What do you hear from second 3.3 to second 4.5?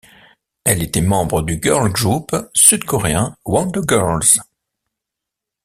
Wonder Girls.